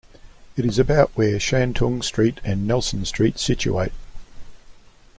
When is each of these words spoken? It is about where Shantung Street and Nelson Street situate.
It 0.57 0.65
is 0.65 0.79
about 0.79 1.11
where 1.13 1.39
Shantung 1.39 2.01
Street 2.01 2.41
and 2.43 2.65
Nelson 2.65 3.05
Street 3.05 3.37
situate. 3.37 3.93